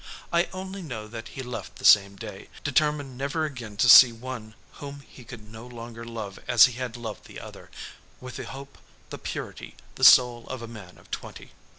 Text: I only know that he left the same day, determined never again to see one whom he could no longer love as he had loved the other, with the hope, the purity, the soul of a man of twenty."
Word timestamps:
I 0.33 0.45
only 0.51 0.81
know 0.81 1.07
that 1.07 1.27
he 1.27 1.43
left 1.43 1.75
the 1.75 1.85
same 1.85 2.15
day, 2.15 2.49
determined 2.63 3.19
never 3.19 3.45
again 3.45 3.77
to 3.77 3.87
see 3.87 4.11
one 4.11 4.55
whom 4.81 5.01
he 5.01 5.23
could 5.23 5.47
no 5.47 5.67
longer 5.67 6.03
love 6.03 6.39
as 6.47 6.65
he 6.65 6.73
had 6.73 6.97
loved 6.97 7.25
the 7.25 7.39
other, 7.39 7.69
with 8.19 8.37
the 8.37 8.45
hope, 8.45 8.79
the 9.11 9.19
purity, 9.19 9.75
the 9.93 10.03
soul 10.03 10.47
of 10.47 10.63
a 10.63 10.67
man 10.67 10.97
of 10.97 11.11
twenty." 11.11 11.51